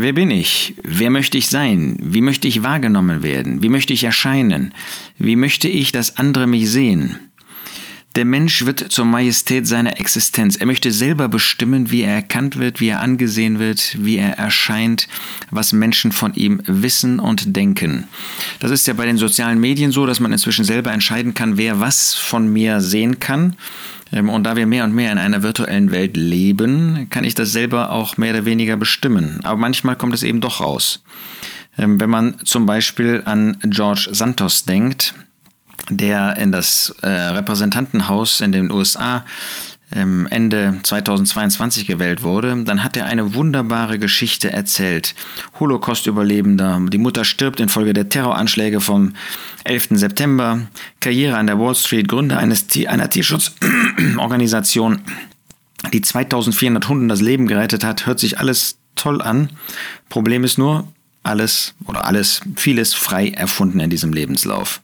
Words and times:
Wer 0.00 0.12
bin 0.12 0.30
ich? 0.30 0.74
Wer 0.84 1.10
möchte 1.10 1.38
ich 1.38 1.48
sein? 1.48 1.96
Wie 2.00 2.20
möchte 2.20 2.46
ich 2.46 2.62
wahrgenommen 2.62 3.24
werden? 3.24 3.64
Wie 3.64 3.68
möchte 3.68 3.92
ich 3.92 4.04
erscheinen? 4.04 4.72
Wie 5.18 5.34
möchte 5.34 5.66
ich, 5.66 5.90
dass 5.90 6.18
andere 6.18 6.46
mich 6.46 6.70
sehen? 6.70 7.18
Der 8.18 8.24
Mensch 8.24 8.66
wird 8.66 8.80
zur 8.90 9.04
Majestät 9.04 9.68
seiner 9.68 10.00
Existenz. 10.00 10.56
Er 10.56 10.66
möchte 10.66 10.90
selber 10.90 11.28
bestimmen, 11.28 11.92
wie 11.92 12.02
er 12.02 12.14
erkannt 12.14 12.58
wird, 12.58 12.80
wie 12.80 12.88
er 12.88 13.00
angesehen 13.00 13.60
wird, 13.60 13.96
wie 13.96 14.16
er 14.16 14.32
erscheint, 14.32 15.06
was 15.52 15.72
Menschen 15.72 16.10
von 16.10 16.34
ihm 16.34 16.60
wissen 16.66 17.20
und 17.20 17.54
denken. 17.54 18.08
Das 18.58 18.72
ist 18.72 18.88
ja 18.88 18.94
bei 18.94 19.06
den 19.06 19.18
sozialen 19.18 19.60
Medien 19.60 19.92
so, 19.92 20.04
dass 20.04 20.18
man 20.18 20.32
inzwischen 20.32 20.64
selber 20.64 20.90
entscheiden 20.90 21.34
kann, 21.34 21.58
wer 21.58 21.78
was 21.78 22.14
von 22.14 22.52
mir 22.52 22.80
sehen 22.80 23.20
kann. 23.20 23.54
Ähm, 24.10 24.30
und 24.30 24.42
da 24.42 24.56
wir 24.56 24.66
mehr 24.66 24.82
und 24.82 24.96
mehr 24.96 25.12
in 25.12 25.18
einer 25.18 25.44
virtuellen 25.44 25.92
Welt 25.92 26.16
leben, 26.16 27.06
kann 27.10 27.22
ich 27.22 27.36
das 27.36 27.52
selber 27.52 27.92
auch 27.92 28.16
mehr 28.16 28.34
oder 28.34 28.44
weniger 28.44 28.76
bestimmen. 28.76 29.38
Aber 29.44 29.60
manchmal 29.60 29.94
kommt 29.94 30.14
es 30.14 30.24
eben 30.24 30.40
doch 30.40 30.60
raus. 30.60 31.04
Ähm, 31.78 32.00
wenn 32.00 32.10
man 32.10 32.34
zum 32.44 32.66
Beispiel 32.66 33.22
an 33.26 33.58
George 33.62 34.08
Santos 34.10 34.64
denkt, 34.64 35.14
der 35.90 36.36
in 36.36 36.52
das 36.52 36.94
äh, 37.02 37.08
Repräsentantenhaus 37.08 38.40
in 38.40 38.52
den 38.52 38.70
USA 38.70 39.24
ähm, 39.94 40.26
Ende 40.30 40.80
2022 40.82 41.86
gewählt 41.86 42.22
wurde, 42.22 42.62
dann 42.64 42.84
hat 42.84 42.96
er 42.96 43.06
eine 43.06 43.34
wunderbare 43.34 43.98
Geschichte 43.98 44.52
erzählt. 44.52 45.14
Holocaust-Überlebender, 45.58 46.80
die 46.88 46.98
Mutter 46.98 47.24
stirbt 47.24 47.60
infolge 47.60 47.94
der 47.94 48.08
Terroranschläge 48.08 48.80
vom 48.80 49.14
11. 49.64 49.88
September, 49.92 50.60
Karriere 51.00 51.36
an 51.36 51.46
der 51.46 51.58
Wall 51.58 51.74
Street, 51.74 52.08
Gründer 52.08 52.38
eines, 52.38 52.66
einer 52.86 53.08
Tierschutzorganisation, 53.08 55.00
die 55.92 56.02
2400 56.02 56.88
Hunden 56.88 57.08
das 57.08 57.20
Leben 57.20 57.46
gerettet 57.46 57.84
hat, 57.84 58.06
hört 58.06 58.20
sich 58.20 58.38
alles 58.38 58.78
toll 58.94 59.22
an. 59.22 59.50
Problem 60.08 60.44
ist 60.44 60.58
nur, 60.58 60.88
alles 61.22 61.74
oder 61.84 62.06
alles, 62.06 62.40
vieles 62.56 62.94
frei 62.94 63.30
erfunden 63.30 63.80
in 63.80 63.90
diesem 63.90 64.12
Lebenslauf. 64.12 64.80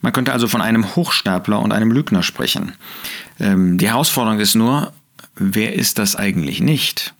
Man 0.00 0.12
könnte 0.12 0.32
also 0.32 0.48
von 0.48 0.60
einem 0.60 0.96
Hochstapler 0.96 1.60
und 1.60 1.72
einem 1.72 1.90
Lügner 1.90 2.22
sprechen. 2.22 2.72
Ähm, 3.38 3.78
die 3.78 3.88
Herausforderung 3.88 4.40
ist 4.40 4.54
nur, 4.54 4.92
wer 5.36 5.74
ist 5.74 5.98
das 5.98 6.16
eigentlich 6.16 6.60
nicht? 6.60 7.14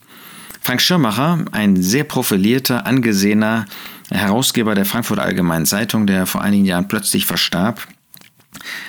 Frank 0.61 0.81
Schirmacher, 0.81 1.45
ein 1.53 1.83
sehr 1.83 2.05
profilierter, 2.05 2.87
angesehener 2.87 3.67
Herausgeber 4.11 4.75
der 4.75 4.85
Frankfurter 4.85 5.23
Allgemeinen 5.23 5.67
Zeitung, 5.67 6.07
der 6.07 6.27
vor 6.27 6.43
einigen 6.43 6.65
Jahren 6.65 6.89
plötzlich 6.89 7.27
verstarb, 7.27 7.89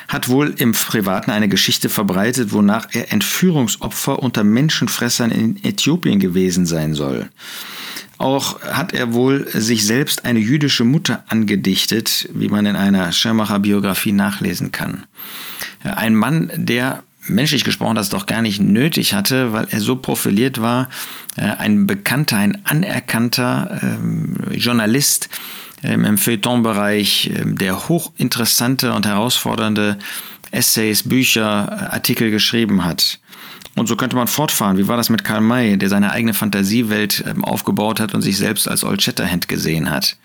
hat 0.08 0.30
wohl 0.30 0.54
im 0.58 0.74
Privaten 0.74 1.32
eine 1.32 1.48
Geschichte 1.48 1.90
verbreitet, 1.90 2.52
wonach 2.52 2.88
er 2.92 3.12
Entführungsopfer 3.12 4.20
unter 4.20 4.44
Menschenfressern 4.44 5.32
in 5.32 5.64
Äthiopien 5.64 6.20
gewesen 6.20 6.66
sein 6.66 6.94
soll. 6.94 7.30
Auch 8.24 8.62
hat 8.62 8.94
er 8.94 9.14
wohl 9.14 9.50
sich 9.50 9.86
selbst 9.86 10.24
eine 10.24 10.40
jüdische 10.40 10.86
Mutter 10.86 11.26
angedichtet, 11.28 12.30
wie 12.34 12.48
man 12.48 12.66
in 12.66 12.78
einer 12.78 13.12
Schirmacher 13.12 13.60
Biografie 13.60 14.14
nachlesen 14.14 14.72
kann. 14.72 15.04
Ein 15.84 16.16
Mann, 16.16 16.50
der 16.56 17.04
menschlich 17.28 17.66
gesprochen 17.66 17.96
das 17.96 18.08
doch 18.08 18.26
gar 18.26 18.42
nicht 18.42 18.62
nötig 18.62 19.14
hatte, 19.14 19.52
weil 19.52 19.68
er 19.72 19.82
so 19.82 19.98
profiliert 19.98 20.62
war, 20.62 20.90
ein 21.36 21.86
bekannter, 21.86 22.38
ein 22.38 22.66
anerkannter 22.66 23.82
ähm, 23.84 24.38
Journalist 24.54 25.28
ähm, 25.84 26.06
im 26.06 26.18
Feuilleton-Bereich, 26.18 27.30
ähm, 27.36 27.58
der 27.58 27.90
hochinteressante 27.90 28.94
und 28.94 29.06
herausfordernde 29.06 30.00
Essays, 30.52 31.04
Bücher, 31.04 31.92
Artikel 31.92 32.32
geschrieben 32.32 32.86
hat. 32.86 33.20
Und 33.76 33.88
so 33.88 33.96
könnte 33.96 34.16
man 34.16 34.28
fortfahren. 34.28 34.78
Wie 34.78 34.88
war 34.88 34.98
das 34.98 35.10
mit 35.10 35.24
Karl 35.24 35.42
May, 35.42 35.78
der 35.78 35.90
seine 35.90 36.12
eigene 36.12 36.34
Fantasiewelt 36.34 37.24
aufgebaut 37.42 38.00
hat 38.00 38.14
und 38.14 38.22
sich 38.22 38.38
selbst 38.38 38.68
als 38.68 38.84
Old 38.84 39.02
Shatterhand 39.02 39.48
gesehen 39.48 39.90
hat? 39.90 40.16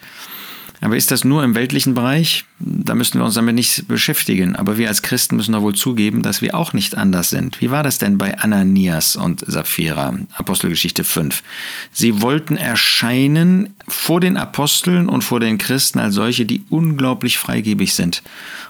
Aber 0.80 0.96
ist 0.96 1.10
das 1.10 1.24
nur 1.24 1.42
im 1.42 1.56
weltlichen 1.56 1.94
Bereich? 1.94 2.44
Da 2.60 2.94
müssen 2.94 3.18
wir 3.18 3.24
uns 3.24 3.34
damit 3.34 3.56
nicht 3.56 3.88
beschäftigen. 3.88 4.54
Aber 4.54 4.78
wir 4.78 4.88
als 4.88 5.02
Christen 5.02 5.36
müssen 5.36 5.52
doch 5.52 5.62
wohl 5.62 5.74
zugeben, 5.74 6.22
dass 6.22 6.40
wir 6.40 6.54
auch 6.54 6.72
nicht 6.72 6.96
anders 6.96 7.30
sind. 7.30 7.60
Wie 7.60 7.70
war 7.70 7.82
das 7.82 7.98
denn 7.98 8.16
bei 8.16 8.38
Ananias 8.38 9.16
und 9.16 9.42
Sapphira? 9.44 10.16
Apostelgeschichte 10.34 11.02
5. 11.02 11.42
Sie 11.90 12.22
wollten 12.22 12.56
erscheinen 12.56 13.74
vor 13.88 14.20
den 14.20 14.36
Aposteln 14.36 15.08
und 15.08 15.24
vor 15.24 15.40
den 15.40 15.58
Christen 15.58 15.98
als 15.98 16.14
solche, 16.14 16.46
die 16.46 16.62
unglaublich 16.70 17.38
freigebig 17.38 17.94
sind 17.94 18.22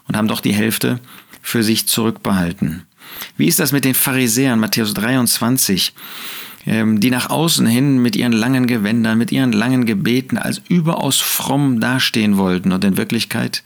und 0.06 0.16
haben 0.16 0.28
doch 0.28 0.40
die 0.40 0.54
Hälfte 0.54 1.00
für 1.42 1.62
sich 1.62 1.88
zurückbehalten. 1.88 2.84
Wie 3.36 3.46
ist 3.46 3.60
das 3.60 3.72
mit 3.72 3.84
den 3.84 3.94
Pharisäern, 3.94 4.60
Matthäus 4.60 4.94
23? 4.94 5.92
Ähm, 6.66 7.00
die 7.00 7.10
nach 7.10 7.30
außen 7.30 7.66
hin 7.66 8.02
mit 8.02 8.14
ihren 8.14 8.32
langen 8.32 8.66
Gewändern, 8.66 9.16
mit 9.16 9.32
ihren 9.32 9.52
langen 9.52 9.86
Gebeten 9.86 10.36
als 10.36 10.60
überaus 10.68 11.18
fromm 11.18 11.80
dastehen 11.80 12.36
wollten. 12.36 12.72
Und 12.72 12.84
in 12.84 12.98
Wirklichkeit 12.98 13.62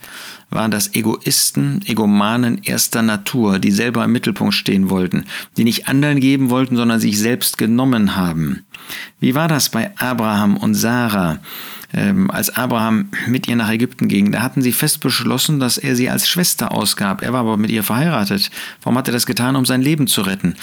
waren 0.49 0.71
das 0.71 0.93
Egoisten, 0.93 1.81
Egomanen 1.85 2.61
erster 2.63 3.01
Natur, 3.01 3.59
die 3.59 3.71
selber 3.71 4.05
im 4.05 4.13
Mittelpunkt 4.13 4.53
stehen 4.53 4.89
wollten, 4.89 5.25
die 5.57 5.65
nicht 5.65 5.87
anderen 5.89 6.21
geben 6.21 6.49
wollten, 6.49 6.77
sondern 6.77 6.99
sich 6.99 7.19
selbst 7.19 7.57
genommen 7.57 8.15
haben. 8.15 8.63
Wie 9.19 9.35
war 9.35 9.49
das 9.49 9.69
bei 9.69 9.91
Abraham 9.97 10.55
und 10.55 10.75
Sarah? 10.75 11.39
Ähm, 11.93 12.31
als 12.31 12.55
Abraham 12.55 13.09
mit 13.27 13.47
ihr 13.47 13.55
nach 13.55 13.69
Ägypten 13.69 14.07
ging, 14.07 14.31
da 14.31 14.41
hatten 14.41 14.61
sie 14.61 14.71
fest 14.71 15.01
beschlossen, 15.01 15.59
dass 15.59 15.77
er 15.77 15.95
sie 15.95 16.09
als 16.09 16.27
Schwester 16.27 16.71
ausgab. 16.71 17.21
Er 17.21 17.33
war 17.33 17.41
aber 17.41 17.57
mit 17.57 17.69
ihr 17.69 17.83
verheiratet. 17.83 18.49
Warum 18.81 18.97
hat 18.97 19.07
er 19.07 19.13
das 19.13 19.25
getan? 19.25 19.55
Um 19.55 19.65
sein 19.65 19.81
Leben 19.81 20.07
zu 20.07 20.21
retten. 20.21 20.55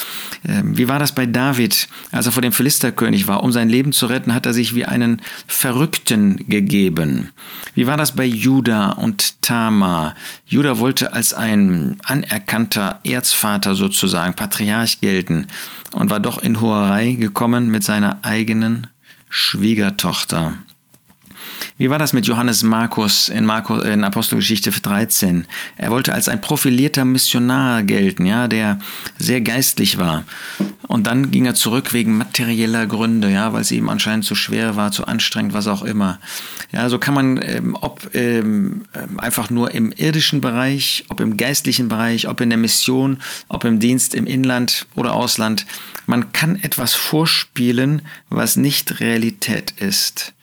Ähm, 0.47 0.77
wie 0.77 0.89
war 0.89 0.99
das 0.99 1.15
bei 1.15 1.27
David, 1.27 1.89
als 2.11 2.27
er 2.27 2.33
vor 2.33 2.43
dem 2.43 2.53
Philisterkönig 2.53 3.29
war? 3.29 3.43
Um 3.43 3.53
sein 3.53 3.69
Leben 3.69 3.93
zu 3.93 4.07
retten, 4.07 4.35
hat 4.35 4.47
er 4.47 4.55
sich 4.55 4.75
wie 4.75 4.85
einen 4.85 5.23
Verrückten 5.47 6.49
gegeben. 6.49 7.31
Wie 7.75 7.87
war 7.87 7.97
das 7.97 8.13
bei 8.13 8.25
Judah 8.25 8.99
und 8.99 9.43
Tamar? 9.43 10.15
Judah 10.47 10.79
wollte 10.79 11.13
als 11.13 11.33
ein 11.33 11.97
anerkannter 12.05 13.01
Erzvater 13.05 13.75
sozusagen, 13.75 14.35
Patriarch 14.35 15.01
gelten 15.01 15.47
und 15.93 16.11
war 16.11 16.21
doch 16.21 16.43
in 16.43 16.61
Hoherei 16.61 17.13
gekommen 17.13 17.71
mit 17.71 17.85
seiner 17.85 18.19
eigenen 18.23 18.89
Schwiegertochter. 19.29 20.55
Wie 21.81 21.89
war 21.89 21.99
das 21.99 22.13
mit 22.13 22.27
Johannes 22.27 22.63
Markus 22.63 23.31
in, 23.31 23.47
Markus, 23.47 23.83
in 23.87 24.05
Apostelgeschichte 24.05 24.71
13? 24.71 25.47
Er 25.79 25.91
wollte 25.91 26.13
als 26.13 26.29
ein 26.29 26.43
profilierter 26.43 27.07
Missionar 27.07 27.85
gelten, 27.85 28.27
ja, 28.27 28.49
der 28.49 28.79
sehr 29.17 29.41
geistlich 29.41 29.97
war. 29.97 30.25
Und 30.89 31.07
dann 31.07 31.31
ging 31.31 31.47
er 31.47 31.55
zurück 31.55 31.95
wegen 31.95 32.19
materieller 32.19 32.87
Gründe, 32.87 33.31
ja, 33.31 33.55
weil 33.55 33.63
es 33.63 33.71
ihm 33.71 33.89
anscheinend 33.89 34.27
zu 34.27 34.35
schwer 34.35 34.77
war, 34.77 34.93
zu 34.93 35.07
anstrengend, 35.07 35.55
was 35.55 35.69
auch 35.69 35.83
immer. 35.83 36.19
Ja, 36.71 36.91
so 36.91 36.99
kann 36.99 37.15
man, 37.15 37.41
ähm, 37.43 37.75
ob 37.81 38.15
ähm, 38.15 38.83
einfach 39.17 39.49
nur 39.49 39.73
im 39.73 39.91
irdischen 39.91 40.43
Bereich, 40.43 41.07
ob 41.09 41.21
im 41.21 41.39
geistlichen 41.39 41.89
Bereich, 41.89 42.29
ob 42.29 42.43
in 42.43 42.51
der 42.51 42.59
Mission, 42.59 43.23
ob 43.49 43.65
im 43.65 43.81
Dienst 43.81 44.15
im 44.15 44.27
Inland 44.27 44.87
oder 44.97 45.15
Ausland, 45.15 45.65
man 46.05 46.31
kann 46.33 46.57
etwas 46.57 46.95
vorspielen, 46.95 48.03
was 48.29 48.57
nicht 48.57 49.01
Realität 49.01 49.71
ist. 49.79 50.35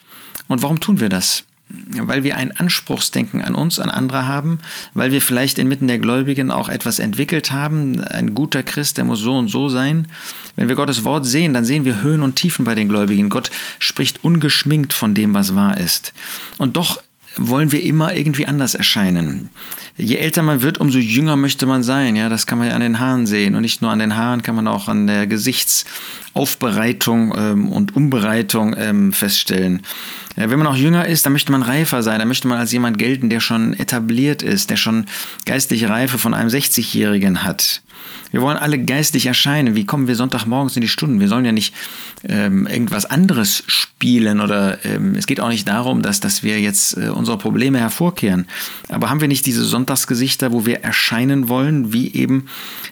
Und 0.47 0.62
warum 0.62 0.80
tun 0.80 1.00
wir 1.00 1.09
das? 1.09 1.44
Weil 1.69 2.24
wir 2.24 2.38
ein 2.38 2.56
Anspruchsdenken 2.56 3.41
an 3.41 3.53
uns, 3.53 3.78
an 3.78 3.90
andere 3.90 4.25
haben, 4.25 4.59
weil 4.94 5.12
wir 5.12 5.22
vielleicht 5.22 5.59
inmitten 5.59 5.88
der 5.88 6.00
Gläubigen 6.00 6.50
auch 6.50 6.69
etwas 6.69 7.00
entwickelt 7.00 7.52
haben. 7.52 8.02
Ein 8.02 8.34
guter 8.34 8.63
Christ, 8.63 8.97
der 8.97 9.03
muss 9.03 9.19
so 9.19 9.38
und 9.38 9.50
so 9.50 9.68
sein. 9.68 10.07
Wenn 10.56 10.69
wir 10.69 10.75
Gottes 10.75 11.03
Wort 11.03 11.25
sehen, 11.25 11.53
dann 11.53 11.66
sehen 11.66 11.84
wir 11.84 12.02
Höhen 12.02 12.24
und 12.24 12.38
Tiefen 12.38 12.63
bei 12.63 12.74
den 12.74 12.88
Gläubigen. 12.88 13.30
Gott 13.30 13.52
spricht 13.80 14.24
ungeschminkt 14.24 14.94
von 14.94 15.13
dem, 15.13 15.34
was 15.34 15.56
wahr 15.56 15.78
ist. 15.78 16.13
Und 16.57 16.78
doch 16.78 17.02
wollen 17.38 17.72
wir 17.72 17.84
immer 17.84 18.16
irgendwie 18.16 18.46
anders 18.46 18.75
erscheinen. 18.75 19.50
Je 19.98 20.18
älter 20.18 20.44
man 20.44 20.62
wird, 20.62 20.80
umso 20.80 21.00
jünger 21.00 21.36
möchte 21.36 21.66
man 21.66 21.84
sein. 21.84 22.16
Ja, 22.16 22.30
das 22.30 22.46
kann 22.46 22.59
man 22.59 22.68
ja 22.68 22.75
an 22.75 22.81
den 22.81 23.00
Haaren 23.00 23.25
sehen. 23.25 23.56
Und 23.56 23.62
nicht 23.62 23.81
nur 23.81 23.92
an 23.92 24.00
den 24.00 24.16
Haaren, 24.16 24.44
kann 24.44 24.56
man 24.56 24.68
auch 24.68 24.88
an 24.88 25.08
der 25.08 25.28
Gesichtsaufbereitung 25.28 27.34
ähm, 27.36 27.70
und 27.70 27.96
Umbereitung 27.96 28.75
ähm, 28.78 29.14
feststellen. 29.14 29.81
Ja, 30.36 30.50
wenn 30.50 30.60
man 30.60 30.68
auch 30.68 30.75
jünger 30.75 31.07
ist, 31.07 31.25
dann 31.25 31.34
möchte 31.34 31.51
man 31.51 31.63
reifer 31.63 32.04
sein. 32.04 32.19
Dann 32.19 32.28
möchte 32.28 32.48
man 32.48 32.60
als 32.60 32.72
jemand 32.72 33.00
gelten, 33.00 33.30
der 33.30 33.39
schon 33.39 33.74
etabliert 33.74 34.44
ist, 34.44 34.69
der 34.69 34.78
schon 34.78 35.06
geistliche 35.45 35.89
Reife 35.89 36.19
von 36.19 36.34
einem 36.34 36.50
60-Jährigen 36.50 37.44
hat. 37.44 37.81
Wir 38.31 38.41
wollen 38.41 38.57
alle 38.57 38.79
geistlich 38.79 39.25
erscheinen. 39.25 39.75
Wie 39.75 39.85
kommen 39.85 40.07
wir 40.07 40.15
Sonntagmorgens 40.15 40.75
in 40.75 40.81
die 40.81 40.88
Stunden? 40.88 41.19
Wir 41.19 41.27
sollen 41.27 41.45
ja 41.45 41.51
nicht 41.51 41.74
ähm, 42.27 42.68
irgendwas 42.68 43.06
anderes 43.06 43.63
spielen 43.68 44.41
oder 44.41 44.83
ähm, 44.85 45.15
es 45.15 45.27
geht 45.27 45.39
auch 45.39 45.50
nicht 45.50 45.68
darum, 45.68 46.01
dass, 46.01 46.19
dass 46.19 46.44
wir 46.44 46.59
jetzt 46.59 46.97
äh, 46.97 47.09
unsere 47.09 47.38
Probleme 47.38 47.79
hervorkehren. 47.79 48.47
Aber 48.89 49.09
haben 49.09 49.21
wir 49.21 49.27
nicht 49.27 49.45
diese 49.45 49.63
Sonntagsgesichter, 49.63 50.51
wo 50.51 50.65
wir 50.65 50.83
erscheinen 50.83 51.50
wollen, 51.50 51.94
wie 51.94 52.13
eben 52.13 52.47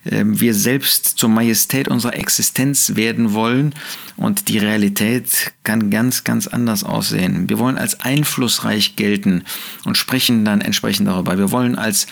ähm, 0.09 0.39
wir 0.39 0.53
selbst 0.53 1.17
zur 1.17 1.29
Majestät 1.29 1.87
unserer 1.87 2.15
Existenz 2.15 2.95
werden 2.95 3.33
wollen? 3.33 3.73
Und 4.17 4.47
die 4.47 4.59
Realität 4.59 5.51
kann 5.63 5.89
ganz, 5.89 6.23
ganz 6.23 6.47
anders 6.47 6.83
aussehen. 6.83 7.49
Wir 7.49 7.59
wollen 7.59 7.77
als 7.77 7.99
einflussreich 7.99 8.95
gelten 8.95 9.43
und 9.83 9.97
sprechen 9.97 10.45
dann 10.45 10.61
entsprechend 10.61 11.07
darüber. 11.07 11.37
Wir 11.37 11.51
wollen 11.51 11.75
als 11.75 12.07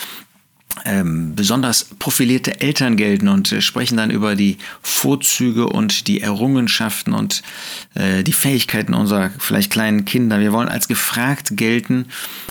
ähm, 0.85 1.35
besonders 1.35 1.85
profilierte 1.99 2.59
Eltern 2.59 2.97
gelten 2.97 3.27
und 3.27 3.51
äh, 3.51 3.61
sprechen 3.61 3.97
dann 3.97 4.09
über 4.09 4.35
die 4.35 4.57
Vorzüge 4.81 5.67
und 5.67 6.07
die 6.07 6.21
Errungenschaften 6.21 7.13
und 7.13 7.43
äh, 7.93 8.23
die 8.23 8.33
Fähigkeiten 8.33 8.93
unserer 8.93 9.31
vielleicht 9.37 9.71
kleinen 9.71 10.05
Kinder. 10.05 10.39
Wir 10.39 10.51
wollen 10.51 10.69
als 10.69 10.87
gefragt 10.87 11.55
gelten 11.55 12.07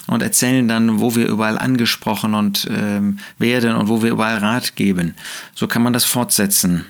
und 0.06 0.22
erzählen 0.22 0.66
dann, 0.68 1.00
wo 1.00 1.16
wir 1.16 1.26
überall 1.26 1.58
angesprochen 1.58 2.34
und 2.34 2.68
ähm, 2.70 3.18
werden 3.38 3.74
und 3.74 3.88
wo 3.88 4.02
wir 4.02 4.10
überall 4.10 4.38
Rat 4.38 4.76
geben. 4.76 5.14
So 5.54 5.66
kann 5.66 5.82
man 5.82 5.92
das 5.92 6.04
fortsetzen. 6.04 6.86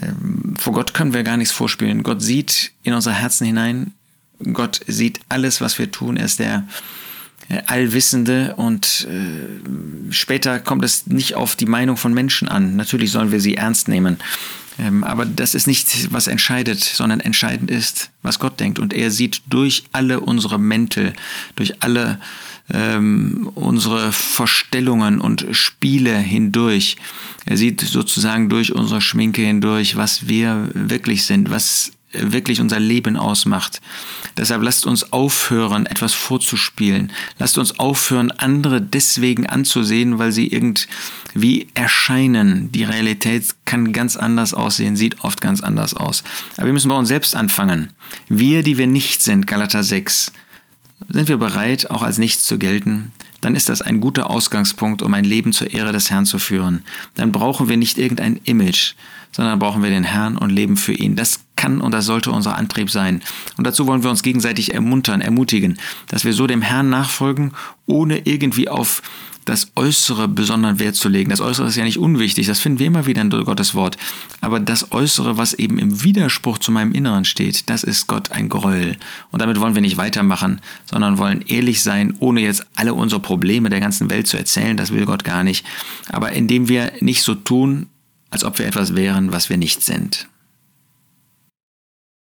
Ähm, 0.00 0.54
vor 0.58 0.72
Gott 0.72 0.94
können 0.94 1.12
wir 1.12 1.22
gar 1.22 1.36
nichts 1.36 1.52
vorspielen. 1.52 2.02
Gott 2.02 2.22
sieht 2.22 2.72
in 2.82 2.92
unser 2.92 3.12
Herzen 3.12 3.46
hinein. 3.46 3.94
Gott 4.52 4.80
sieht 4.86 5.20
alles, 5.28 5.60
was 5.60 5.78
wir 5.78 5.90
tun. 5.90 6.16
Er 6.16 6.26
ist 6.26 6.38
der 6.38 6.66
Allwissende 7.66 8.54
und 8.56 9.06
äh, 9.10 10.12
später 10.12 10.58
kommt 10.58 10.84
es 10.84 11.06
nicht 11.06 11.34
auf 11.34 11.56
die 11.56 11.66
Meinung 11.66 11.96
von 11.96 12.12
Menschen 12.12 12.48
an. 12.48 12.76
Natürlich 12.76 13.12
sollen 13.12 13.30
wir 13.30 13.40
sie 13.40 13.56
ernst 13.56 13.88
nehmen. 13.88 14.18
Ähm, 14.78 15.04
aber 15.04 15.24
das 15.24 15.54
ist 15.54 15.66
nicht, 15.66 16.12
was 16.12 16.26
entscheidet, 16.26 16.80
sondern 16.80 17.20
entscheidend 17.20 17.70
ist, 17.70 18.10
was 18.22 18.38
Gott 18.38 18.60
denkt. 18.60 18.78
Und 18.78 18.92
er 18.92 19.10
sieht 19.10 19.42
durch 19.48 19.84
alle 19.92 20.20
unsere 20.20 20.58
Mäntel, 20.58 21.12
durch 21.54 21.82
alle 21.82 22.20
ähm, 22.72 23.50
unsere 23.54 24.12
Verstellungen 24.12 25.20
und 25.20 25.46
Spiele 25.52 26.16
hindurch. 26.16 26.96
Er 27.46 27.56
sieht 27.56 27.80
sozusagen 27.80 28.48
durch 28.48 28.72
unsere 28.72 29.00
Schminke 29.00 29.42
hindurch, 29.42 29.96
was 29.96 30.28
wir 30.28 30.68
wirklich 30.74 31.24
sind, 31.24 31.50
was 31.50 31.92
wirklich 32.20 32.60
unser 32.60 32.80
Leben 32.80 33.16
ausmacht. 33.16 33.80
Deshalb 34.36 34.62
lasst 34.62 34.86
uns 34.86 35.12
aufhören, 35.12 35.86
etwas 35.86 36.14
vorzuspielen. 36.14 37.12
Lasst 37.38 37.58
uns 37.58 37.78
aufhören, 37.78 38.30
andere 38.30 38.80
deswegen 38.80 39.46
anzusehen, 39.46 40.18
weil 40.18 40.32
sie 40.32 40.48
irgendwie 40.48 41.68
erscheinen. 41.74 42.72
Die 42.72 42.84
Realität 42.84 43.54
kann 43.64 43.92
ganz 43.92 44.16
anders 44.16 44.54
aussehen, 44.54 44.96
sieht 44.96 45.24
oft 45.24 45.40
ganz 45.40 45.60
anders 45.60 45.94
aus. 45.94 46.24
Aber 46.56 46.66
wir 46.66 46.72
müssen 46.72 46.88
bei 46.88 46.96
uns 46.96 47.08
selbst 47.08 47.36
anfangen. 47.36 47.90
Wir, 48.28 48.62
die 48.62 48.78
wir 48.78 48.86
nicht 48.86 49.22
sind, 49.22 49.46
Galater 49.46 49.82
6, 49.82 50.32
sind 51.08 51.28
wir 51.28 51.36
bereit, 51.36 51.90
auch 51.90 52.02
als 52.02 52.18
nichts 52.18 52.44
zu 52.44 52.58
gelten? 52.58 53.12
Dann 53.40 53.54
ist 53.54 53.68
das 53.68 53.82
ein 53.82 54.00
guter 54.00 54.30
Ausgangspunkt, 54.30 55.02
um 55.02 55.12
ein 55.14 55.24
Leben 55.24 55.52
zur 55.52 55.72
Ehre 55.72 55.92
des 55.92 56.10
Herrn 56.10 56.26
zu 56.26 56.38
führen. 56.38 56.82
Dann 57.14 57.32
brauchen 57.32 57.68
wir 57.68 57.76
nicht 57.76 57.98
irgendein 57.98 58.40
Image, 58.44 58.94
sondern 59.30 59.58
brauchen 59.58 59.82
wir 59.82 59.90
den 59.90 60.04
Herrn 60.04 60.36
und 60.38 60.50
leben 60.50 60.76
für 60.76 60.94
ihn. 60.94 61.16
Das 61.16 61.40
kann 61.66 61.80
und 61.80 61.92
das 61.92 62.06
sollte 62.06 62.30
unser 62.30 62.56
Antrieb 62.56 62.90
sein. 62.90 63.22
Und 63.56 63.66
dazu 63.66 63.86
wollen 63.86 64.02
wir 64.02 64.10
uns 64.10 64.22
gegenseitig 64.22 64.74
ermuntern, 64.74 65.20
ermutigen, 65.20 65.78
dass 66.08 66.24
wir 66.24 66.32
so 66.32 66.46
dem 66.46 66.62
Herrn 66.62 66.90
nachfolgen, 66.90 67.52
ohne 67.86 68.18
irgendwie 68.18 68.68
auf 68.68 69.02
das 69.44 69.70
Äußere 69.76 70.26
besonderen 70.26 70.80
Wert 70.80 70.96
zu 70.96 71.08
legen. 71.08 71.30
Das 71.30 71.40
Äußere 71.40 71.68
ist 71.68 71.76
ja 71.76 71.84
nicht 71.84 71.98
unwichtig, 71.98 72.48
das 72.48 72.58
finden 72.58 72.80
wir 72.80 72.86
immer 72.88 73.06
wieder 73.06 73.22
in 73.22 73.30
Gottes 73.30 73.76
Wort. 73.76 73.96
Aber 74.40 74.58
das 74.58 74.90
Äußere, 74.90 75.38
was 75.38 75.54
eben 75.54 75.78
im 75.78 76.02
Widerspruch 76.02 76.58
zu 76.58 76.72
meinem 76.72 76.90
Inneren 76.90 77.24
steht, 77.24 77.70
das 77.70 77.84
ist 77.84 78.08
Gott 78.08 78.32
ein 78.32 78.48
Gräuel. 78.48 78.96
Und 79.30 79.42
damit 79.42 79.60
wollen 79.60 79.76
wir 79.76 79.82
nicht 79.82 79.98
weitermachen, 79.98 80.60
sondern 80.90 81.18
wollen 81.18 81.42
ehrlich 81.42 81.80
sein, 81.80 82.16
ohne 82.18 82.40
jetzt 82.40 82.66
alle 82.74 82.94
unsere 82.94 83.20
Probleme 83.20 83.70
der 83.70 83.78
ganzen 83.78 84.10
Welt 84.10 84.26
zu 84.26 84.36
erzählen. 84.36 84.76
Das 84.76 84.92
will 84.92 85.06
Gott 85.06 85.22
gar 85.22 85.44
nicht. 85.44 85.64
Aber 86.08 86.32
indem 86.32 86.68
wir 86.68 86.92
nicht 87.00 87.22
so 87.22 87.36
tun, 87.36 87.86
als 88.30 88.42
ob 88.42 88.58
wir 88.58 88.66
etwas 88.66 88.96
wären, 88.96 89.32
was 89.32 89.48
wir 89.48 89.58
nicht 89.58 89.82
sind. 89.82 90.26